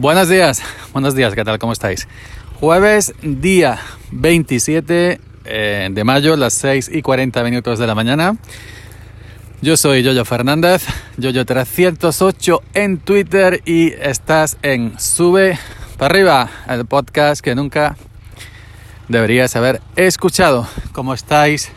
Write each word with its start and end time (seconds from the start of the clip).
Buenos 0.00 0.28
días, 0.28 0.62
buenos 0.92 1.16
días, 1.16 1.34
¿qué 1.34 1.44
tal? 1.44 1.58
¿Cómo 1.58 1.72
estáis? 1.72 2.06
Jueves, 2.60 3.14
día 3.20 3.80
27 4.12 5.20
eh, 5.44 5.88
de 5.90 6.04
mayo, 6.04 6.36
las 6.36 6.54
6 6.54 6.88
y 6.94 7.02
40 7.02 7.42
minutos 7.42 7.80
de 7.80 7.86
la 7.88 7.96
mañana. 7.96 8.36
Yo 9.60 9.76
soy 9.76 10.04
Yoyo 10.04 10.24
Fernández, 10.24 10.86
Yoyo308 11.18 12.60
en 12.74 12.98
Twitter 12.98 13.60
y 13.64 13.92
estás 13.94 14.56
en 14.62 15.00
Sube 15.00 15.58
para 15.98 16.14
arriba, 16.14 16.48
el 16.68 16.86
podcast 16.86 17.40
que 17.40 17.56
nunca 17.56 17.96
deberías 19.08 19.56
haber 19.56 19.82
escuchado. 19.96 20.68
¿Cómo 20.92 21.12
estáis? 21.12 21.72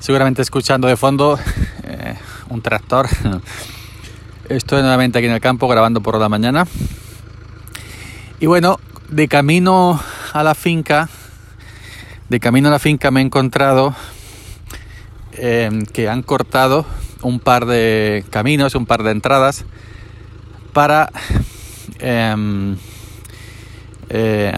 Seguramente 0.00 0.42
escuchando 0.42 0.86
de 0.86 0.98
fondo 0.98 1.38
eh, 1.84 2.14
un 2.50 2.60
tractor. 2.60 3.08
Estoy 4.50 4.82
nuevamente 4.82 5.16
aquí 5.16 5.28
en 5.28 5.32
el 5.32 5.40
campo 5.40 5.66
grabando 5.66 6.02
por 6.02 6.20
la 6.20 6.28
mañana. 6.28 6.66
Y 8.40 8.46
bueno, 8.46 8.78
de 9.08 9.26
camino 9.26 10.00
a 10.32 10.44
la 10.44 10.54
finca, 10.54 11.08
de 12.28 12.38
camino 12.38 12.68
a 12.68 12.70
la 12.70 12.78
finca 12.78 13.10
me 13.10 13.18
he 13.18 13.24
encontrado 13.24 13.96
em, 15.32 15.84
que 15.84 16.08
han 16.08 16.22
cortado 16.22 16.86
un 17.22 17.40
par 17.40 17.66
de 17.66 18.24
caminos, 18.30 18.76
un 18.76 18.86
par 18.86 19.02
de 19.02 19.10
entradas 19.10 19.64
para 20.72 21.10
em, 21.98 22.76
eh, 24.08 24.52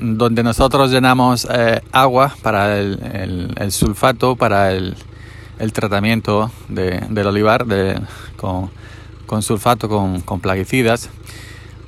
donde 0.00 0.42
nosotros 0.42 0.90
llenamos 0.90 1.46
eh, 1.50 1.82
agua 1.92 2.34
para 2.40 2.78
el, 2.78 3.70
sulfato, 3.70 4.34
para 4.34 4.72
el, 4.72 4.96
tratamiento 5.74 6.50
del 6.70 7.26
olivar 7.26 7.66
con, 8.38 9.42
sulfato, 9.42 9.90
con, 9.90 10.22
con 10.22 10.40
plaguicidas 10.40 11.10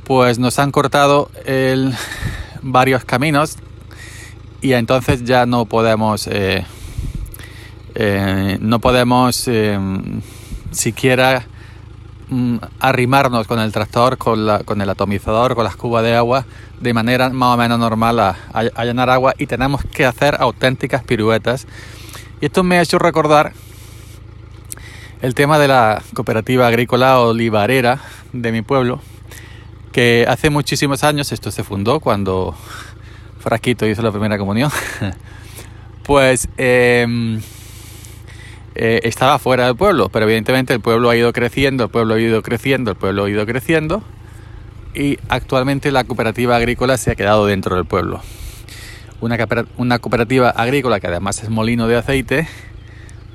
pues 0.05 0.39
nos 0.39 0.59
han 0.59 0.71
cortado 0.71 1.31
varios 2.63 3.05
caminos 3.05 3.57
y 4.61 4.73
entonces 4.75 5.25
ya 5.25 5.45
no 5.45 5.67
podemos 5.67 6.29
eh, 6.29 6.65
eh, 7.95 8.59
no 8.61 8.79
podemos 8.79 9.47
eh, 9.49 9.79
siquiera 10.71 11.45
mm, 12.31 12.57
arrimarnos 12.81 13.47
con 13.47 13.59
el 13.59 13.71
tractor, 13.71 14.17
con, 14.17 14.47
la, 14.47 14.63
el 14.67 14.91
atomizador, 14.91 15.55
con 15.55 15.65
las 15.65 15.77
cubas 15.77 16.03
de 16.03 16.15
agua 16.15 16.47
de 16.81 16.95
manera 16.95 17.29
más 17.29 17.55
o 17.55 17.57
menos 17.59 17.79
normal 17.79 18.19
a, 18.19 18.37
a, 18.53 18.85
llenar 18.85 19.11
agua 19.11 19.35
y 19.37 19.47
tenemos 19.47 19.85
que 19.85 20.07
hacer 20.07 20.37
auténticas 20.41 21.05
piruetas. 21.05 21.67
Y 22.41 22.47
esto 22.47 22.63
me 22.63 22.79
ha 22.79 22.83
hecho 22.83 22.99
recordar 22.99 23.53
el 25.21 25.35
tema 25.35 25.59
de 25.59 25.69
la 25.69 26.03
cooperativa 26.15 26.67
agrícola 26.67 27.21
olivarera 27.21 28.01
de 28.33 28.53
mi 28.53 28.63
pueblo, 28.63 29.01
que 29.93 30.25
hace 30.29 30.51
muchísimos 30.51 31.05
años, 31.05 31.31
esto 31.33 31.51
se 31.51 31.63
fundó 31.63 32.01
cuando 32.01 32.57
Frasquito 33.39 33.87
hizo 33.87 34.03
la 34.03 34.11
primera 34.11 34.39
comunión, 34.39 34.71
pues 36.03 36.49
em, 36.57 37.41
eh, 38.75 39.01
estaba 39.05 39.39
fuera 39.39 39.67
del 39.67 39.77
pueblo, 39.77 40.09
pero 40.09 40.25
evidentemente 40.25 40.73
el 40.73 40.81
pueblo 40.81 41.11
ha 41.11 41.17
ido 41.17 41.33
creciendo, 41.33 41.85
el 41.85 41.91
pueblo 41.91 42.15
ha 42.15 42.21
ido 42.21 42.43
creciendo, 42.43 42.93
el 42.93 42.97
pueblo 42.97 43.25
ha 43.25 43.31
ido 43.31 43.45
creciendo 43.47 44.03
y 44.95 45.19
actualmente 45.29 45.93
la 45.93 46.05
cooperativa 46.05 46.57
agrícola 46.57 46.97
se 46.97 47.11
ha 47.11 47.15
quedado 47.15 47.47
dentro 47.47 47.77
del 47.77 47.85
pueblo. 47.85 48.21
Una, 49.21 49.37
una 49.77 49.99
cooperativa 49.99 50.51
agrícola 50.51 51.01
que 51.01 51.07
además 51.07 51.43
es 51.43 51.49
molino 51.49 51.87
de 51.87 51.97
aceite, 51.97 52.49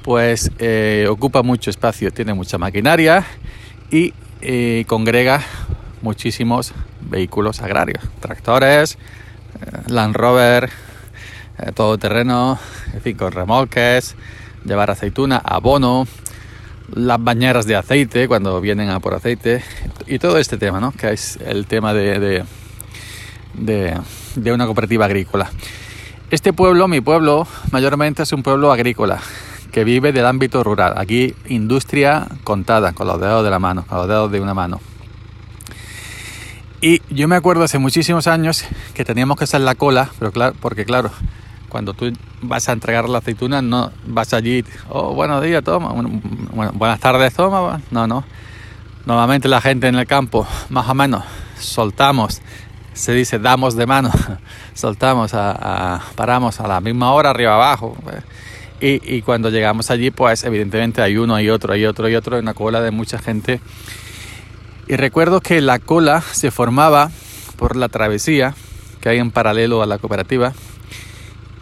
pues 0.04 0.52
eh, 0.60 1.08
ocupa 1.10 1.44
mucho 1.44 1.70
espacio, 1.70 2.12
tiene 2.12 2.34
mucha 2.34 2.58
maquinaria 2.58 3.26
y 3.92 4.14
eh, 4.42 4.86
congrega 4.88 5.44
muchísimos 6.02 6.74
vehículos 7.02 7.62
agrarios, 7.62 8.04
tractores, 8.20 8.98
eh, 9.62 9.82
Land 9.88 10.16
Rover, 10.16 10.70
eh, 11.60 11.72
todoterreno, 11.74 12.60
en 12.94 13.02
fin, 13.02 13.18
con 13.18 13.32
remolques, 13.32 14.16
llevar 14.66 14.92
aceituna, 14.92 15.38
abono, 15.38 16.08
las 16.94 17.22
bañeras 17.22 17.66
de 17.66 17.76
aceite 17.76 18.28
cuando 18.28 18.62
vienen 18.62 18.90
a 18.90 19.00
por 19.00 19.14
aceite 19.14 19.64
y 20.06 20.20
todo 20.20 20.38
este 20.38 20.58
tema, 20.58 20.80
¿no? 20.80 20.92
Que 20.92 21.12
es 21.12 21.38
el 21.46 21.66
tema 21.66 21.94
de, 21.94 22.44
de, 23.54 23.98
de 24.36 24.52
una 24.52 24.66
cooperativa 24.66 25.06
agrícola. 25.06 25.50
Este 26.30 26.54
pueblo, 26.54 26.88
mi 26.88 27.02
pueblo, 27.02 27.48
mayormente 27.72 28.24
es 28.24 28.34
un 28.34 28.44
pueblo 28.44 28.72
agrícola 28.72 29.20
que 29.72 29.84
vive 29.84 30.12
del 30.12 30.26
ámbito 30.26 30.64
rural. 30.64 30.94
Aquí 30.98 31.36
industria 31.48 32.28
contada 32.44 32.94
con 32.94 33.08
los 33.08 33.20
dedos 33.20 33.44
de 33.44 33.50
la 33.50 33.60
mano, 33.60 33.86
con 33.88 34.00
los 34.00 34.08
dedos 34.08 34.32
de 34.32 34.42
una 34.42 34.54
mano. 34.54 34.82
Y 36.80 37.02
yo 37.10 37.28
me 37.28 37.36
acuerdo 37.36 37.64
hace 37.64 37.80
muchísimos 37.80 38.28
años 38.28 38.64
que 38.94 39.04
teníamos 39.04 39.38
que 39.38 39.46
hacer 39.46 39.62
la 39.62 39.74
cola, 39.74 40.12
pero 40.20 40.32
claro, 40.32 40.56
porque 40.60 40.86
claro, 40.86 41.10
cuando 41.70 41.96
tú 41.96 42.14
vas 42.42 42.70
a 42.70 42.74
entregar 42.74 43.10
la 43.10 43.18
aceituna, 43.18 43.64
no 43.64 43.92
vas 44.06 44.32
allí, 44.34 44.64
oh, 44.90 45.16
buenos 45.16 45.42
días, 45.42 45.64
toma, 45.64 45.92
buenas 46.74 47.00
tardes, 47.00 47.34
toma. 47.34 47.82
No, 47.90 48.06
no. 48.06 48.24
Normalmente 49.08 49.48
la 49.48 49.60
gente 49.60 49.88
en 49.88 49.96
el 49.96 50.06
campo, 50.06 50.48
más 50.70 50.88
o 50.88 50.94
menos, 50.94 51.24
soltamos, 51.58 52.42
se 52.94 53.12
dice 53.14 53.40
damos 53.40 53.76
de 53.76 53.88
mano, 53.88 54.12
soltamos, 54.76 55.32
paramos 56.16 56.60
a 56.60 56.68
la 56.68 56.80
misma 56.80 57.12
hora, 57.12 57.32
arriba 57.32 57.56
abajo. 57.56 57.98
Y, 58.80 59.16
y 59.16 59.24
cuando 59.24 59.50
llegamos 59.50 59.90
allí, 59.90 60.12
pues 60.12 60.44
evidentemente 60.44 61.02
hay 61.02 61.18
uno, 61.18 61.34
hay 61.34 61.50
otro, 61.50 61.74
hay 61.74 61.86
otro, 61.88 62.06
hay 62.06 62.14
otro, 62.14 62.38
una 62.38 62.54
cola 62.54 62.82
de 62.82 62.92
mucha 62.92 63.18
gente 63.18 63.62
y 64.88 64.96
recuerdo 64.96 65.42
que 65.42 65.60
la 65.62 65.80
cola 65.80 66.22
se 66.22 66.52
formaba 66.52 67.12
por 67.58 67.76
la 67.76 67.90
travesía 67.90 68.56
que 69.02 69.10
hay 69.10 69.20
en 69.20 69.32
paralelo 69.32 69.82
a 69.82 69.86
la 69.86 69.98
cooperativa 69.98 70.54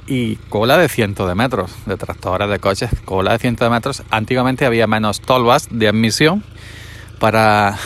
y 0.08 0.36
cola 0.50 0.78
de 0.78 0.88
cientos 0.88 1.28
de 1.28 1.34
metros 1.34 1.72
de 1.88 1.98
tractores, 1.98 2.48
de 2.50 2.60
coches, 2.60 2.92
cola 3.06 3.32
de 3.32 3.40
cientos 3.40 3.66
de 3.66 3.72
metros. 3.72 4.04
Antiguamente 4.12 4.66
había 4.66 4.86
menos 4.86 5.22
tolvas 5.22 5.68
de 5.72 5.88
admisión 5.88 6.44
para 7.20 7.78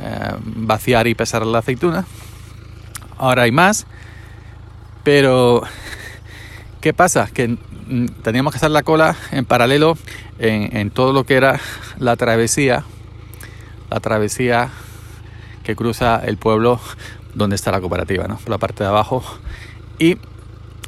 eh, 0.00 0.34
vaciar 0.44 1.06
y 1.06 1.14
pesar 1.14 1.46
la 1.46 1.60
aceituna. 1.60 2.04
Ahora 3.16 3.42
hay 3.42 3.52
más, 3.52 3.86
pero 5.04 5.62
¿qué 6.82 6.92
pasa? 6.92 7.30
Que 7.32 7.56
teníamos 8.22 8.52
que 8.52 8.58
hacer 8.58 8.70
la 8.70 8.82
cola 8.82 9.16
en 9.30 9.46
paralelo 9.46 9.96
en 10.38 10.90
todo 10.90 11.12
lo 11.12 11.24
que 11.24 11.34
era 11.34 11.60
la 11.98 12.16
travesía 12.16 12.84
la 13.92 14.00
travesía 14.00 14.70
que 15.64 15.76
cruza 15.76 16.22
el 16.24 16.38
pueblo 16.38 16.80
donde 17.34 17.56
está 17.56 17.70
la 17.70 17.80
cooperativa, 17.80 18.26
¿no? 18.26 18.38
la 18.46 18.56
parte 18.56 18.82
de 18.84 18.88
abajo. 18.88 19.22
Y 19.98 20.16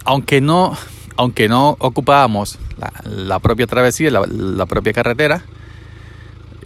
aunque 0.07 0.41
no, 0.41 0.75
aunque 1.17 1.49
no 1.49 1.77
ocupábamos 1.81 2.59
la, 3.05 3.39
propia 3.41 3.67
travesía, 3.67 4.11
la, 4.11 4.67
propia 4.67 4.95
carretera, 4.95 5.43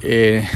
eh, 0.03 0.49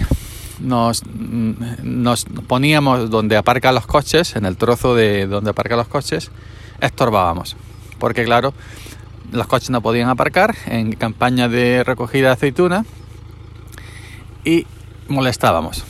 nos, 0.61 1.03
nos, 1.05 2.27
poníamos 2.47 3.11
donde 3.11 3.37
aparcan 3.37 3.75
los 3.75 3.87
coches, 3.87 4.37
en 4.37 4.47
el 4.47 4.57
trozo 4.57 4.95
de 4.95 5.27
donde 5.27 5.51
aparcan 5.51 5.79
los 5.79 5.89
coches, 5.89 6.31
estorbábamos. 6.81 7.57
Porque 7.99 8.25
claro, 8.25 8.55
los 9.33 9.49
coches 9.49 9.71
no 9.71 9.81
podían 9.83 10.09
aparcar 10.09 10.55
en 10.67 10.93
campaña 10.93 11.49
de 11.49 11.83
recogida 11.83 12.29
de 12.29 12.33
aceituna 12.35 12.85
y 14.45 14.67
molestábamos. 15.13 15.85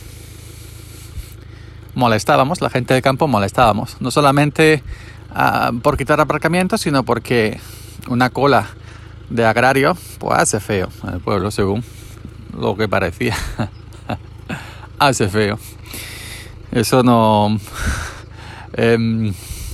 Molestábamos, 1.95 2.61
la 2.61 2.69
gente 2.69 2.93
de 2.93 3.01
campo 3.01 3.27
molestábamos. 3.27 3.99
No 3.99 4.11
solamente 4.11 4.83
ah, 5.33 5.71
por 5.81 5.97
quitar 5.97 6.19
aparcamientos, 6.19 6.81
sino 6.81 7.03
porque 7.03 7.59
una 8.07 8.29
cola 8.29 8.67
de 9.29 9.45
agrario 9.45 9.97
pues 10.19 10.37
hace 10.37 10.59
feo 10.59 10.89
el 11.11 11.19
pueblo, 11.19 11.49
según 11.51 11.83
lo 12.57 12.75
que 12.75 12.87
parecía. 12.87 13.35
hace 14.99 15.29
feo. 15.29 15.59
Eso 16.71 17.03
no. 17.03 17.59
Em, 18.73 19.33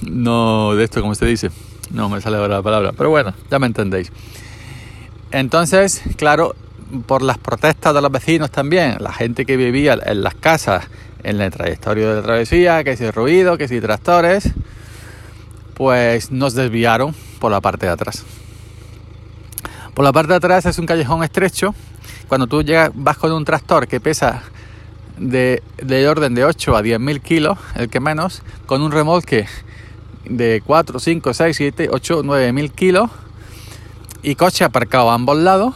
no. 0.10 0.76
De 0.76 0.84
esto, 0.84 1.02
como 1.02 1.16
se 1.16 1.26
dice. 1.26 1.52
No 1.92 2.10
me 2.10 2.22
sale 2.22 2.38
ahora 2.38 2.58
la 2.58 2.62
palabra. 2.62 2.92
Pero 2.96 3.10
bueno, 3.10 3.34
ya 3.50 3.60
me 3.60 3.68
entendéis. 3.68 4.12
Entonces, 5.32 6.02
claro, 6.18 6.56
por 7.06 7.22
las 7.22 7.38
protestas 7.38 7.94
de 7.94 8.02
los 8.02 8.12
vecinos 8.12 8.52
también, 8.52 8.98
la 9.00 9.14
gente 9.14 9.46
que 9.46 9.58
vivía 9.58 9.98
en 10.04 10.24
las 10.24 10.36
casas 10.36 10.88
en 11.24 11.40
el 11.42 11.52
trayectorio 11.52 12.10
de 12.10 12.16
la 12.16 12.22
travesía, 12.22 12.84
que 12.84 12.98
si 12.98 13.10
ruido, 13.12 13.58
que 13.58 13.68
si 13.68 13.82
tractores, 13.82 14.52
pues 15.76 16.32
nos 16.32 16.54
desviaron 16.54 17.14
por 17.40 17.52
la 17.52 17.62
parte 17.62 17.86
de 17.86 17.92
atrás. 17.92 18.26
Por 19.94 20.06
la 20.06 20.12
parte 20.12 20.30
de 20.30 20.38
atrás 20.38 20.66
es 20.66 20.80
un 20.80 20.86
callejón 20.86 21.24
estrecho. 21.24 21.76
Cuando 22.28 22.48
tú 22.48 22.64
llegas, 22.64 22.92
vas 22.94 23.18
con 23.18 23.32
un 23.32 23.44
tractor 23.44 23.88
que 23.88 24.00
pesa 24.00 24.44
de, 25.18 25.62
de 25.78 26.08
orden 26.08 26.36
de 26.36 26.46
8 26.46 26.76
a 26.76 26.82
10 26.82 27.00
mil 27.00 27.22
kilos, 27.22 27.58
el 27.76 27.90
que 27.90 28.00
menos, 28.00 28.42
con 28.66 28.82
un 28.82 28.92
remolque 28.92 29.48
de 30.26 30.62
4, 30.66 31.00
5, 31.00 31.34
6, 31.34 31.58
7, 31.58 31.90
8, 31.92 32.22
9 32.24 32.54
mil 32.54 32.72
kilos 32.72 33.10
y 34.22 34.36
coche 34.36 34.64
aparcado 34.64 35.10
a 35.12 35.16
ambos 35.16 35.38
lados 35.38 35.76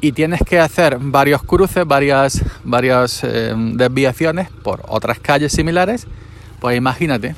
y 0.00 0.12
tienes 0.12 0.40
que 0.42 0.58
hacer 0.58 0.98
varios 0.98 1.42
cruces, 1.42 1.86
varias, 1.86 2.42
varias 2.64 3.22
eh, 3.22 3.54
desviaciones 3.56 4.48
por 4.62 4.82
otras 4.88 5.18
calles 5.18 5.52
similares. 5.52 6.06
Pues 6.60 6.76
imagínate, 6.76 7.34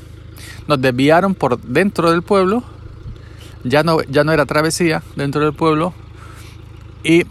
nos 0.68 0.80
desviaron 0.80 1.34
por 1.34 1.60
dentro 1.60 2.10
del 2.10 2.22
pueblo, 2.22 2.62
ya 3.64 3.82
no, 3.82 4.02
ya 4.02 4.24
no 4.24 4.32
era 4.32 4.46
travesía 4.46 5.02
dentro 5.16 5.42
del 5.42 5.54
pueblo, 5.54 5.92
y 7.04 7.24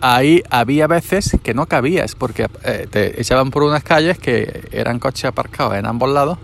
ahí 0.00 0.42
había 0.50 0.86
veces 0.86 1.36
que 1.42 1.54
no 1.54 1.66
cabías, 1.66 2.14
porque 2.14 2.48
eh, 2.64 2.86
te 2.90 3.20
echaban 3.20 3.50
por 3.50 3.62
unas 3.62 3.82
calles 3.82 4.18
que 4.18 4.68
eran 4.72 4.98
coches 4.98 5.26
aparcados 5.26 5.74
en 5.74 5.86
ambos 5.86 6.10
lados, 6.10 6.38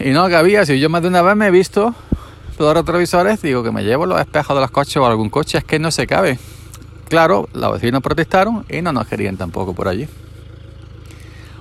y 0.00 0.10
no 0.10 0.28
cabías, 0.28 0.68
y 0.70 0.80
yo 0.80 0.88
más 0.88 1.02
de 1.02 1.08
una 1.08 1.22
vez 1.22 1.36
me 1.36 1.48
he 1.48 1.50
visto 1.50 1.94
retrovisores, 2.70 3.42
digo 3.42 3.62
que 3.62 3.70
me 3.70 3.82
llevo 3.82 4.06
los 4.06 4.20
espejos 4.20 4.54
de 4.56 4.60
los 4.60 4.70
coches 4.70 4.96
o 4.98 5.06
algún 5.06 5.30
coche, 5.30 5.58
es 5.58 5.64
que 5.64 5.78
no 5.78 5.90
se 5.90 6.06
cabe. 6.06 6.38
Claro, 7.08 7.48
los 7.52 7.72
vecinos 7.72 8.02
protestaron 8.02 8.64
y 8.68 8.80
no 8.82 8.92
nos 8.92 9.06
querían 9.06 9.36
tampoco 9.36 9.74
por 9.74 9.88
allí. 9.88 10.08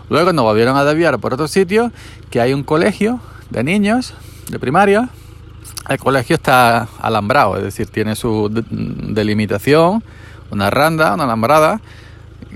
Luego 0.09 0.33
nos 0.33 0.43
volvieron 0.43 0.77
a 0.77 0.83
desviar 0.83 1.19
por 1.19 1.33
otro 1.33 1.47
sitio, 1.47 1.91
que 2.29 2.41
hay 2.41 2.53
un 2.53 2.63
colegio 2.63 3.19
de 3.49 3.63
niños 3.63 4.13
de 4.49 4.59
primaria. 4.59 5.09
El 5.89 5.97
colegio 5.97 6.35
está 6.35 6.87
alambrado, 6.99 7.57
es 7.57 7.63
decir, 7.63 7.87
tiene 7.87 8.15
su 8.15 8.49
delimitación, 8.49 10.03
una 10.51 10.69
randa, 10.69 11.13
una 11.13 11.23
alambrada, 11.23 11.81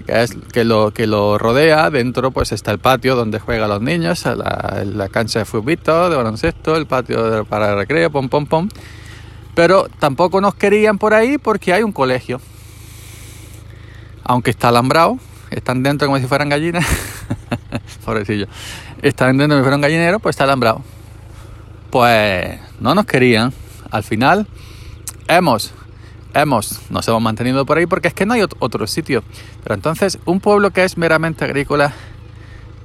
que, 0.06 0.24
es, 0.24 0.36
que, 0.52 0.64
lo, 0.64 0.92
que 0.92 1.08
lo 1.08 1.38
rodea. 1.38 1.90
Dentro 1.90 2.32
pues 2.32 2.52
está 2.52 2.72
el 2.72 2.80
patio 2.80 3.16
donde 3.16 3.40
juegan 3.40 3.70
los 3.70 3.82
niños, 3.82 4.26
la, 4.26 5.10
cancha 5.10 5.40
de 5.40 5.46
fútbol, 5.46 5.76
de 5.76 6.16
baloncesto, 6.16 6.76
el 6.76 6.86
patio 6.86 7.46
para 7.46 7.72
el 7.72 7.78
recreo, 7.78 8.10
pom, 8.12 8.30
pom, 8.30 8.46
pom. 8.46 8.70
Pero 9.56 9.88
tampoco 10.00 10.42
nos 10.42 10.56
querían 10.56 10.98
por 10.98 11.14
ahí 11.14 11.38
porque 11.38 11.74
hay 11.74 11.84
un 11.84 11.94
colegio. 11.94 12.42
Aunque 14.24 14.50
está 14.50 14.70
alambrado, 14.70 15.18
están 15.50 15.84
dentro 15.84 16.08
como 16.08 16.20
si 16.20 16.28
fueran 16.28 16.50
gallinas. 16.50 16.86
Pobrecillo. 18.06 18.48
Están 19.02 19.38
dentro 19.38 19.56
como 19.56 19.60
si 19.60 19.64
fueran 19.64 19.82
gallineros, 19.82 20.22
pues 20.22 20.34
está 20.34 20.44
alambrado. 20.44 20.82
Pues 21.90 22.60
no 22.80 22.94
nos 22.96 23.06
querían. 23.06 23.54
Al 23.92 24.04
final 24.04 24.48
hemos, 25.28 25.74
hemos, 26.36 26.92
nos 26.92 27.08
hemos 27.08 27.22
mantenido 27.22 27.66
por 27.66 27.78
ahí 27.78 27.86
porque 27.86 28.10
es 28.10 28.14
que 28.14 28.26
no 28.26 28.34
hay 28.34 28.42
otro 28.42 28.86
sitio. 28.88 29.24
Pero 29.64 29.76
entonces, 29.76 30.20
un 30.26 30.42
pueblo 30.42 30.72
que 30.72 30.84
es 30.84 30.98
meramente 30.98 31.46
agrícola, 31.46 31.94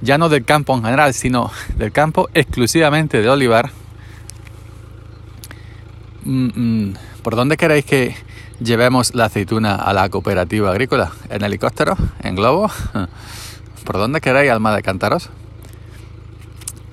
del 0.01 0.45
campo 0.45 0.75
en 0.75 0.85
general, 0.85 1.13
sino 1.15 1.51
del 1.77 1.91
campo 1.93 2.29
exclusivamente 2.35 3.21
de 3.21 3.29
olivar. 3.29 3.71
Mm, 6.25 6.49
mm, 6.55 6.95
¿Por 7.23 7.37
dónde 7.37 7.57
queréis 7.57 7.85
que 7.85 8.17
llevemos 8.61 9.15
la 9.15 9.27
aceituna 9.27 9.75
a 9.77 9.93
la 9.93 10.09
cooperativa 10.09 10.71
agrícola? 10.71 11.13
¿En 11.31 11.43
helicóptero? 11.43 11.97
¿En 12.23 12.35
globo? 12.35 12.71
¿Por 13.85 13.97
dónde 13.97 14.21
queréis, 14.21 14.51
alma 14.51 14.75
de 14.75 14.83
cántaros? 14.83 15.31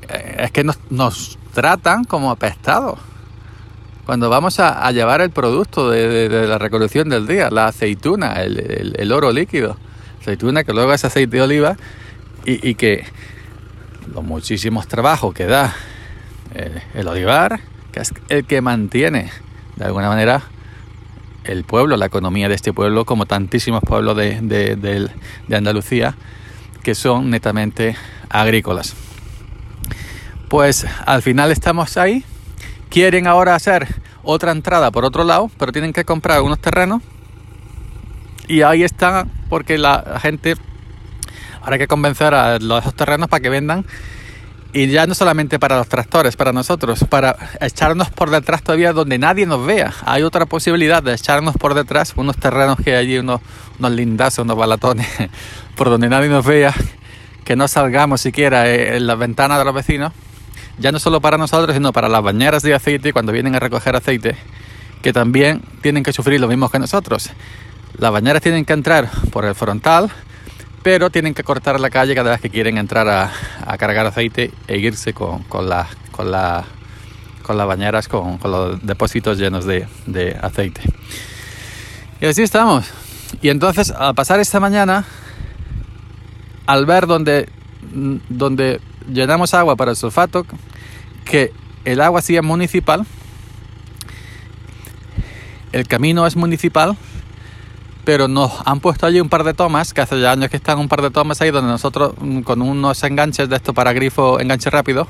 Eh, 0.10 0.36
es 0.46 0.52
que 0.52 0.64
nos, 0.64 1.38
tratan 1.54 2.04
como 2.04 2.32
apestados. 2.32 3.00
Cuando 4.06 4.30
vamos 4.30 4.60
a, 4.60 4.92
llevar 4.92 5.22
el 5.22 5.32
producto 5.32 5.90
de, 5.90 6.30
la 6.48 6.58
recolección 6.58 7.10
del 7.10 7.26
día, 7.26 7.50
la 7.50 7.68
aceituna, 7.68 8.34
el 8.44 9.12
oro 9.12 9.32
líquido, 9.32 9.78
aceituna 10.22 10.64
que 10.64 10.74
luego 10.74 10.94
es 10.94 11.06
aceite 11.06 11.38
de 11.38 11.42
oliva 11.44 11.78
y, 12.46 12.76
que 12.76 13.06
los 14.14 14.24
muchísimos 14.24 14.88
trabajos 14.88 15.34
que 15.34 15.46
da 15.46 15.74
el 16.94 17.08
olivar, 17.08 17.60
que 17.92 18.02
es 18.02 18.14
el 18.30 18.46
que 18.46 18.62
mantiene 18.62 19.32
de 19.76 19.86
alguna 19.86 20.10
manera 20.10 20.44
el 21.46 21.64
pueblo, 21.64 21.98
la 21.98 22.06
economía 22.06 22.50
de 22.50 22.56
este 22.56 22.74
pueblo, 22.74 23.06
como 23.06 23.26
tantísimos 23.26 23.82
pueblos 23.82 24.16
de, 24.18 24.42
de 24.42 25.56
Andalucía, 25.56 26.16
que 26.84 26.96
son 26.96 27.30
netamente 27.30 27.96
agrícolas. 28.30 28.96
Pues 30.50 30.86
al 31.06 31.22
final 31.22 31.52
estamos 31.52 31.98
ahí. 31.98 32.24
Quieren 32.90 33.28
ahora 33.28 33.56
hacer 33.56 33.88
otra 34.24 34.52
entrada 34.52 34.92
por 34.92 35.06
otro 35.06 35.24
lado, 35.24 35.50
pero 35.58 35.72
tienen 35.72 35.94
que 35.94 36.06
comprar 36.06 36.42
unos 36.42 36.60
terrenos 36.60 37.02
y 38.48 38.62
ahí 38.62 38.84
están 38.84 39.32
porque 39.50 39.78
la 39.78 40.20
gente 40.22 40.56
ahora 41.62 41.74
hay 41.74 41.80
que 41.80 41.88
convencer 41.88 42.34
a 42.34 42.60
los 42.60 42.94
terrenos 42.96 43.28
para 43.28 43.42
que 43.42 43.50
vendan 43.50 43.86
y 44.76 44.88
ya 44.88 45.08
no 45.08 45.16
solamente 45.16 45.58
para 45.58 45.78
los 45.78 45.88
tractores, 45.88 46.36
para 46.36 46.52
nosotros, 46.52 47.06
para 47.10 47.38
echarnos 47.62 48.10
por 48.10 48.30
detrás 48.30 48.62
todavía 48.62 48.92
donde 48.92 49.18
nadie 49.18 49.46
nos 49.46 49.66
vea. 49.66 49.94
Hay 50.04 50.22
otra 50.22 50.48
posibilidad 50.48 51.02
de 51.02 51.14
echarnos 51.14 51.56
por 51.56 51.76
detrás 51.76 52.12
unos 52.18 52.36
terrenos 52.36 52.78
que 52.84 52.94
hay 52.94 53.06
allí, 53.06 53.18
unos, 53.20 53.40
unos 53.80 53.92
lindazos, 53.94 54.44
unos 54.44 54.58
balatones, 54.58 55.08
por 55.78 55.90
donde 55.90 56.10
nadie 56.10 56.28
nos 56.28 56.46
vea, 56.46 56.74
que 57.46 57.56
no 57.56 57.70
salgamos 57.70 58.20
siquiera 58.20 58.70
en 58.70 59.08
las 59.08 59.18
ventanas 59.18 59.60
de 59.60 59.64
los 59.64 59.74
vecinos, 59.74 60.12
ya 60.78 60.92
no 60.92 61.00
solo 61.00 61.22
para 61.22 61.38
nosotros, 61.38 61.74
sino 61.74 61.94
para 61.94 62.10
las 62.10 62.22
bañeras 62.22 62.62
de 62.62 62.74
aceite 62.74 63.14
cuando 63.14 63.32
vienen 63.32 63.56
a 63.56 63.62
recoger 63.62 63.96
aceite, 63.96 64.36
que 65.02 65.14
también 65.14 65.62
tienen 65.84 66.04
que 66.04 66.12
sufrir 66.12 66.42
lo 66.42 66.50
mismo 66.50 66.68
que 66.68 66.80
nosotros. 66.80 67.30
Las 67.98 68.12
bañeras 68.12 68.42
tienen 68.42 68.66
que 68.66 68.74
entrar 68.74 69.10
por 69.32 69.46
el 69.46 69.56
frontal, 69.56 70.12
pero 70.86 71.10
tienen 71.10 71.34
que 71.34 71.44
cortar 71.44 71.80
la 71.80 71.90
calle 71.90 72.14
cada 72.14 72.30
vez 72.30 72.42
que 72.42 72.52
quieren 72.52 72.78
entrar 72.78 73.10
a, 73.10 73.32
cargar 73.80 74.06
aceite 74.06 74.52
e 74.68 74.78
irse 74.78 75.14
con, 75.16 75.42
con, 75.46 75.68
la, 75.68 75.88
con, 76.12 76.30
la, 76.30 76.64
con 77.42 77.58
las 77.58 77.66
bañeras, 77.66 78.08
con, 78.08 78.38
los 78.44 78.86
depósitos 78.86 79.40
llenos 79.40 79.66
de, 79.66 79.88
de 80.06 80.38
aceite. 80.40 80.82
Y 82.22 82.28
así 82.28 82.44
estamos. 82.44 82.86
Y 83.42 83.50
entonces, 83.50 83.90
al 83.90 84.14
pasar 84.14 84.40
esta 84.40 84.60
mañana, 84.60 85.06
al 86.68 86.86
ver 86.86 87.08
donde, 87.08 87.50
donde 88.30 88.80
llenamos 89.12 89.56
agua 89.56 89.76
para 89.76 89.90
el 89.90 89.98
sulfato, 89.98 90.46
que 91.26 91.52
el 91.84 92.00
agua 92.00 92.22
sí 92.22 92.38
es 92.38 92.44
municipal, 92.44 93.08
el 95.72 95.88
camino 95.88 96.28
es 96.28 96.36
municipal, 96.36 96.96
pero 98.06 98.28
nos 98.28 98.52
han 98.66 98.80
puesto 98.80 99.08
allí 99.08 99.20
un 99.20 99.30
par 99.30 99.44
de 99.44 99.54
tomas, 99.54 99.94
que 99.94 100.02
hace 100.02 100.20
ya 100.22 100.32
años 100.32 100.50
que 100.50 100.58
están 100.58 100.78
un 100.78 100.88
par 100.88 101.02
de 101.02 101.10
tomas 101.10 101.42
ahí, 101.42 101.52
donde 101.52 101.72
nosotros 101.72 102.14
mm, 102.20 102.42
con 102.42 102.62
unos 102.62 103.04
enganches 103.04 103.50
de 103.50 103.56
esto 103.56 103.74
para 103.74 103.92
grifo, 103.94 104.40
enganche 104.40 104.70
rápido, 104.70 105.08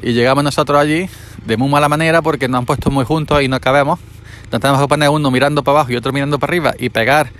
y 0.00 0.12
llegamos 0.12 0.44
nosotros 0.44 0.78
allí 0.78 1.08
de 1.44 1.56
muy 1.56 1.68
mala 1.68 1.88
manera 1.88 2.22
porque 2.22 2.46
nos 2.48 2.60
han 2.60 2.66
puesto 2.66 2.90
muy 2.90 3.04
juntos 3.04 3.42
y 3.42 3.48
no 3.48 3.60
cabemos. 3.60 3.98
Entonces 4.44 4.60
tenemos 4.60 4.80
que 4.80 4.88
poner 4.88 5.08
uno 5.08 5.30
mirando 5.30 5.64
para 5.64 5.78
abajo 5.78 5.92
y 5.92 5.96
otro 5.96 6.12
mirando 6.12 6.38
para 6.38 6.50
arriba 6.50 6.74
y 6.78 6.90
pegar 6.90 7.30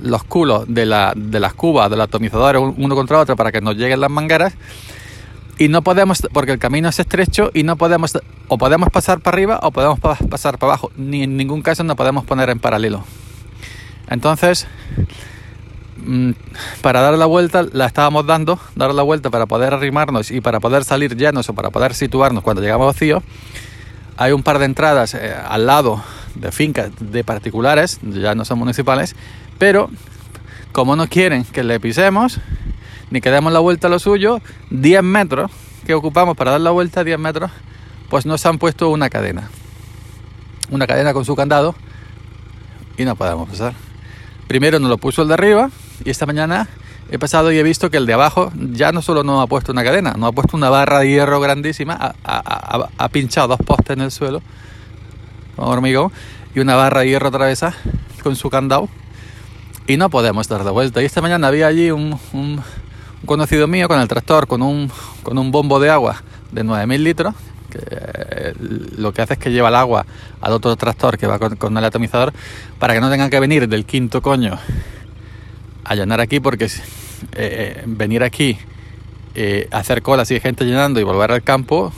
los 0.00 0.24
culos 0.24 0.64
de, 0.68 0.84
la, 0.84 1.12
de 1.16 1.40
las 1.40 1.54
cubas, 1.54 1.88
de 1.90 1.96
los 1.96 2.04
atomizadores, 2.04 2.60
uno 2.76 2.94
contra 2.94 3.18
otro 3.18 3.36
para 3.36 3.52
que 3.52 3.60
nos 3.60 3.76
lleguen 3.76 4.00
las 4.00 4.10
mangueras. 4.10 4.54
Y 5.58 5.68
no 5.68 5.82
podemos, 5.82 6.22
porque 6.32 6.52
el 6.52 6.58
camino 6.58 6.88
es 6.88 6.98
estrecho 6.98 7.50
y 7.54 7.62
no 7.62 7.76
podemos, 7.76 8.18
o 8.48 8.58
podemos 8.58 8.90
pasar 8.90 9.20
para 9.20 9.36
arriba 9.36 9.60
o 9.62 9.70
podemos 9.70 10.00
pasar 10.00 10.58
para 10.58 10.72
abajo. 10.72 10.90
Ni 10.96 11.22
en 11.22 11.36
ningún 11.36 11.62
caso 11.62 11.84
nos 11.84 11.96
podemos 11.96 12.24
poner 12.24 12.50
en 12.50 12.58
paralelo. 12.58 13.04
Entonces, 14.08 14.66
mm, 16.04 16.30
para 16.80 17.00
dar 17.00 17.14
la 17.14 17.26
vuelta, 17.26 17.64
la 17.72 17.86
estábamos 17.86 18.26
dando, 18.26 18.58
dar 18.74 18.94
la 18.94 19.02
vuelta 19.02 19.30
para 19.30 19.46
poder 19.46 19.74
arrimarnos 19.74 20.30
y 20.30 20.40
para 20.40 20.60
poder 20.60 20.84
salir 20.84 21.16
llenos 21.16 21.48
o 21.48 21.54
para 21.54 21.70
poder 21.70 21.94
situarnos 21.94 22.42
cuando 22.42 22.62
llegamos 22.62 22.86
vacío. 22.86 23.22
Hay 24.16 24.32
un 24.32 24.42
par 24.42 24.58
de 24.58 24.66
entradas 24.66 25.14
eh, 25.14 25.34
al 25.34 25.66
lado 25.66 26.02
de 26.34 26.52
fincas 26.52 26.90
de 27.00 27.24
particulares, 27.24 28.00
ya 28.02 28.34
no 28.34 28.44
son 28.44 28.58
municipales, 28.58 29.16
pero 29.58 29.90
como 30.72 30.96
no 30.96 31.06
quieren 31.06 31.44
que 31.44 31.62
le 31.62 31.78
pisemos, 31.80 32.40
ni 33.10 33.20
que 33.20 33.30
demos 33.30 33.52
la 33.52 33.58
vuelta 33.58 33.88
a 33.88 33.90
lo 33.90 33.98
suyo, 33.98 34.40
10 34.70 35.02
metros 35.02 35.50
que 35.86 35.94
ocupamos 35.94 36.36
para 36.36 36.52
dar 36.52 36.60
la 36.60 36.70
vuelta, 36.70 37.04
10 37.04 37.18
metros, 37.18 37.50
pues 38.08 38.26
nos 38.26 38.44
han 38.46 38.58
puesto 38.58 38.88
una 38.88 39.10
cadena. 39.10 39.50
Una 40.70 40.86
cadena 40.86 41.12
con 41.12 41.24
su 41.24 41.36
candado 41.36 41.74
y 42.96 43.04
no 43.04 43.16
podemos 43.16 43.48
pasar. 43.48 43.74
Primero 44.46 44.78
nos 44.78 44.90
lo 44.90 44.98
puso 44.98 45.22
el 45.22 45.28
de 45.28 45.34
arriba 45.34 45.70
y 46.04 46.10
esta 46.10 46.26
mañana 46.26 46.68
he 47.10 47.18
pasado 47.18 47.52
y 47.52 47.58
he 47.58 47.62
visto 47.62 47.90
que 47.90 47.96
el 47.96 48.06
de 48.06 48.14
abajo 48.14 48.52
ya 48.54 48.92
no 48.92 49.02
solo 49.02 49.22
no 49.22 49.40
ha 49.40 49.46
puesto 49.46 49.72
una 49.72 49.84
cadena, 49.84 50.14
no 50.16 50.26
ha 50.26 50.32
puesto 50.32 50.56
una 50.56 50.70
barra 50.70 51.00
de 51.00 51.08
hierro 51.08 51.40
grandísima, 51.40 52.14
ha, 52.24 53.08
pinchado 53.10 53.48
dos 53.48 53.58
postes 53.58 53.96
en 53.96 54.02
el 54.02 54.10
suelo, 54.10 54.42
hormigón, 55.56 56.10
y 56.54 56.60
una 56.60 56.76
barra 56.76 57.00
de 57.00 57.08
hierro 57.08 57.28
atravesada 57.28 57.74
con 58.22 58.36
su 58.36 58.50
candado 58.50 58.88
y 59.86 59.96
no 59.96 60.10
podemos 60.10 60.48
dar 60.48 60.64
de 60.64 60.70
vuelta. 60.70 61.02
Y 61.02 61.04
esta 61.04 61.20
mañana 61.20 61.48
había 61.48 61.66
allí 61.66 61.90
un, 61.90 62.18
conocido 63.26 63.66
mío 63.68 63.88
con 63.88 64.00
el 64.00 64.08
tractor, 64.08 64.46
con 64.46 64.62
un, 64.62 64.90
con 65.22 65.38
un 65.38 65.50
bombo 65.50 65.80
de 65.80 65.90
agua 65.90 66.22
de 66.50 66.64
9.000 66.64 66.98
litros, 66.98 67.34
eh, 67.78 68.54
lo 68.58 69.12
que 69.12 69.22
hace 69.22 69.34
es 69.34 69.38
que 69.38 69.50
lleva 69.50 69.68
el 69.68 69.74
agua 69.74 70.06
al 70.40 70.52
otro 70.52 70.74
tractor 70.76 71.18
que 71.18 71.26
va 71.26 71.38
con, 71.38 71.76
el 71.76 71.84
atomizador 71.84 72.32
para 72.78 72.94
que 72.94 73.00
no 73.00 73.10
tengan 73.10 73.30
que 73.30 73.40
venir 73.40 73.68
del 73.68 73.84
quinto 73.84 74.22
coño 74.22 74.58
a 75.84 75.94
llenar 75.94 76.20
aquí 76.20 76.40
porque 76.40 76.66
eh, 76.66 76.70
eh, 77.32 77.82
venir 77.86 78.22
aquí 78.22 78.58
hacer 79.70 80.02
cola 80.02 80.22
así 80.22 80.34
de 80.34 80.40
gente 80.40 80.64
llenando 80.64 81.00
y 81.00 81.04
volver 81.04 81.32
al 81.32 81.42
campo 81.42 81.90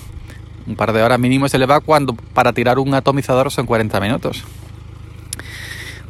Un 0.66 0.76
par 0.76 0.93
de 0.93 1.02
horas 1.02 1.19
mínimo 1.19 1.49
se 1.49 1.59
le 1.59 1.66
va 1.66 1.81
cuando 1.81 2.14
para 2.14 2.52
tirar 2.52 2.78
un 2.78 2.95
atomizador 2.95 3.50
son 3.50 3.66
40 3.66 4.00
minutos. 4.00 4.45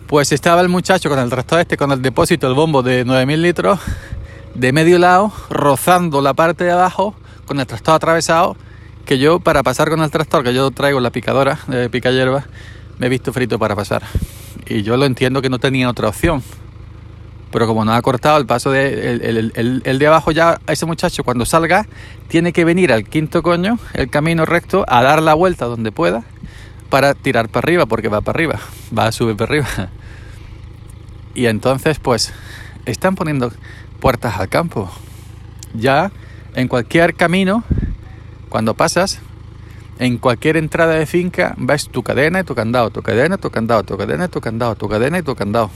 Pues 0.06 0.32
estaba 0.32 0.60
el 0.60 0.68
muchacho 0.68 1.08
con 1.08 1.18
el 1.18 1.30
tractor 1.30 1.60
este, 1.60 1.76
con 1.76 1.90
el 1.90 2.02
depósito, 2.02 2.46
el 2.46 2.54
bombo 2.54 2.82
de 2.82 3.04
9000 3.04 3.42
litros, 3.42 3.80
de 4.54 4.72
medio 4.72 4.98
lado, 4.98 5.32
rozando 5.48 6.20
la 6.20 6.34
parte 6.34 6.64
de 6.64 6.72
abajo, 6.72 7.14
con 7.46 7.58
el 7.58 7.66
tractor 7.66 7.94
atravesado, 7.94 8.56
que 9.04 9.18
yo 9.18 9.40
para 9.40 9.62
pasar 9.62 9.90
con 9.90 10.00
el 10.00 10.10
tractor, 10.10 10.42
que 10.42 10.54
yo 10.54 10.70
traigo 10.70 11.00
la 11.00 11.10
picadora 11.10 11.58
de 11.66 11.88
pica 11.90 12.10
hierba, 12.10 12.46
me 12.98 13.06
he 13.06 13.08
visto 13.08 13.32
frito 13.32 13.58
para 13.58 13.76
pasar. 13.76 14.02
Y 14.66 14.82
yo 14.82 14.96
lo 14.96 15.04
entiendo 15.04 15.42
que 15.42 15.50
no 15.50 15.58
tenía 15.58 15.88
otra 15.88 16.08
opción. 16.08 16.42
Pero 17.50 17.66
como 17.66 17.84
no 17.84 17.92
ha 17.92 18.02
cortado 18.02 18.36
el 18.38 18.46
paso 18.46 18.72
de 18.72 19.52
el, 19.84 19.98
de 19.98 20.06
abajo 20.06 20.32
ya, 20.32 20.60
ese 20.66 20.86
muchacho 20.86 21.22
cuando 21.22 21.46
salga, 21.46 21.86
tiene 22.26 22.52
que 22.52 22.64
venir 22.64 22.92
al 22.92 23.04
quinto 23.04 23.42
coño, 23.42 23.78
el 23.92 24.10
camino 24.10 24.44
recto, 24.44 24.84
a 24.88 25.02
dar 25.02 25.22
la 25.22 25.34
vuelta 25.34 25.66
donde 25.66 25.92
pueda 25.92 26.24
para 26.90 27.14
tirar 27.14 27.48
para 27.48 27.64
arriba, 27.64 27.86
porque 27.86 28.08
va 28.08 28.22
para 28.22 28.36
arriba, 28.36 28.60
va 28.96 29.06
a 29.06 29.12
subir 29.12 29.36
para 29.36 29.50
arriba. 29.50 29.68
Y 31.36 31.46
entonces, 31.46 31.98
pues, 31.98 32.32
están 32.86 33.16
poniendo 33.16 33.52
puertas 33.98 34.38
al 34.38 34.48
campo. 34.48 34.88
Ya 35.74 36.12
en 36.54 36.68
cualquier 36.68 37.14
camino, 37.14 37.64
cuando 38.54 38.74
pasas, 38.74 39.18
en 39.98 40.16
cualquier 40.18 40.56
entrada 40.56 40.94
de 40.94 41.06
finca, 41.06 41.56
ves 41.58 41.88
tu 41.88 42.04
cadena 42.04 42.38
y 42.38 42.44
tu 42.44 42.54
candado, 42.54 42.90
tu 42.90 43.02
cadena, 43.02 43.36
tu 43.36 43.50
candado, 43.50 43.82
tu 43.82 43.98
cadena 43.98 44.28
tu 44.28 44.40
candado, 44.40 44.76
tu 44.76 44.88
cadena 44.88 45.18
y 45.18 45.22
tu 45.22 45.34
candado. 45.34 45.70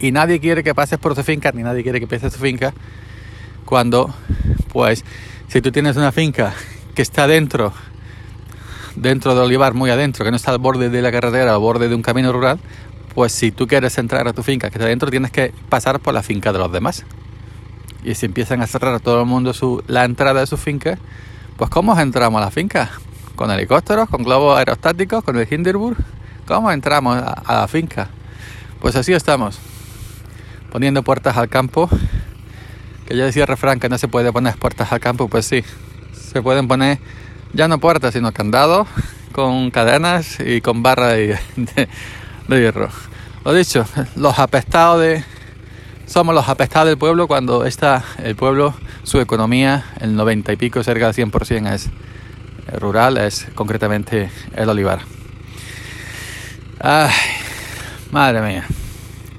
Y 0.00 0.10
nadie 0.10 0.40
quiere 0.40 0.64
que 0.64 0.74
pases 0.74 0.98
por 0.98 1.14
tu 1.14 1.22
finca, 1.22 1.52
ni 1.52 1.62
nadie 1.62 1.82
quiere 1.82 2.00
que 2.00 2.06
pases 2.06 2.32
tu 2.32 2.38
finca, 2.38 2.72
cuando, 3.66 4.08
pues, 4.72 5.04
si 5.48 5.60
tú 5.60 5.70
tienes 5.70 5.98
una 5.98 6.12
finca 6.12 6.54
que 6.94 7.02
está 7.02 7.26
dentro 7.26 7.74
dentro 8.94 9.34
de 9.34 9.42
olivar, 9.42 9.74
muy 9.74 9.90
adentro, 9.90 10.24
que 10.24 10.30
no 10.30 10.38
está 10.38 10.52
al 10.52 10.58
borde 10.58 10.88
de 10.88 11.02
la 11.02 11.12
carretera, 11.12 11.52
al 11.52 11.60
borde 11.60 11.90
de 11.90 11.94
un 11.94 12.00
camino 12.00 12.32
rural, 12.32 12.58
pues 13.14 13.32
si 13.32 13.52
tú 13.52 13.66
quieres 13.66 13.98
entrar 13.98 14.26
a 14.26 14.32
tu 14.32 14.42
finca 14.42 14.70
que 14.70 14.78
está 14.78 14.88
dentro, 14.88 15.10
tienes 15.10 15.30
que 15.30 15.52
pasar 15.68 16.00
por 16.00 16.14
la 16.14 16.22
finca 16.22 16.54
de 16.54 16.58
los 16.58 16.72
demás. 16.72 17.04
Y 18.02 18.14
si 18.14 18.24
empiezan 18.24 18.62
a 18.62 18.66
cerrar 18.66 18.94
a 18.94 18.98
todo 18.98 19.20
el 19.20 19.26
mundo 19.26 19.52
su, 19.52 19.84
la 19.88 20.06
entrada 20.06 20.40
de 20.40 20.46
su 20.46 20.56
finca, 20.56 20.98
pues 21.56 21.70
¿cómo 21.70 21.98
entramos 21.98 22.40
a 22.40 22.44
la 22.44 22.50
finca? 22.50 22.90
¿Con 23.34 23.50
helicópteros? 23.50 24.08
¿Con 24.08 24.22
globos 24.22 24.58
aerostáticos? 24.58 25.24
¿Con 25.24 25.38
el 25.38 25.50
Hindenburg? 25.50 25.96
¿Cómo 26.46 26.70
entramos 26.70 27.16
a, 27.16 27.60
la 27.60 27.68
finca? 27.68 28.08
Pues 28.80 28.94
así 28.94 29.12
estamos, 29.12 29.58
poniendo 30.70 31.02
puertas 31.02 31.36
al 31.36 31.48
campo. 31.48 31.88
Que 33.06 33.16
ya 33.16 33.24
decía 33.24 33.42
el 33.44 33.48
refrán 33.48 33.80
que 33.80 33.88
no 33.88 33.98
se 33.98 34.08
puede 34.08 34.32
poner 34.32 34.56
puertas 34.56 34.92
al 34.92 35.00
campo, 35.00 35.28
pues 35.28 35.46
sí, 35.46 35.64
se 36.12 36.42
pueden 36.42 36.68
poner 36.68 36.98
ya 37.52 37.68
no 37.68 37.78
puertas, 37.78 38.12
sino 38.12 38.32
candados 38.32 38.86
con 39.32 39.70
cadenas 39.70 40.38
y 40.40 40.60
con 40.60 40.82
barra 40.82 41.08
de, 41.08 41.38
hierro. 42.48 42.88
Lo 43.44 43.52
dicho, 43.54 43.86
los 44.16 44.38
apestados 44.38 45.00
de... 45.00 45.24
Somos 46.06 46.34
los 46.34 46.48
apestados 46.48 46.88
del 46.88 46.96
pueblo 46.96 47.26
cuando 47.26 47.64
está 47.64 48.04
el 48.22 48.36
pueblo, 48.36 48.74
su 49.02 49.20
economía, 49.20 49.84
el 50.00 50.14
90 50.14 50.52
y 50.52 50.56
pico, 50.56 50.82
cerca 50.82 51.10
del 51.10 51.30
100% 51.30 51.72
es 51.74 51.90
rural, 52.80 53.18
es 53.18 53.46
concretamente 53.54 54.30
el 54.54 54.68
olivar. 54.68 55.00
Ay, 56.80 57.10
madre 58.12 58.40
mía. 58.40 58.64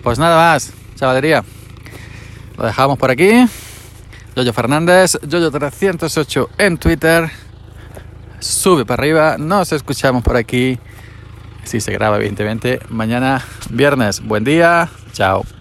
Pues 0.04 0.20
nada 0.20 0.36
más, 0.36 0.74
chavalería. 0.96 1.44
Lo 2.58 2.66
dejamos 2.66 2.98
por 2.98 3.12
aquí. 3.12 3.46
Yoyo 4.36 4.54
Fernández, 4.54 5.16
Yoyo308 5.22 6.50
en 6.58 6.78
Twitter 6.78 7.32
sube 8.40 8.86
para 8.86 9.02
arriba. 9.02 9.38
Nos 9.38 9.72
escuchamos 9.72 10.24
por 10.24 10.36
aquí. 10.36 10.78
Si 11.64 11.82
se 11.82 11.92
graba, 11.92 12.18
evidentemente. 12.18 12.80
Mañana, 12.90 13.44
viernes. 13.70 14.22
Buen 14.22 14.44
día. 14.44 14.90
Chao. 15.14 15.57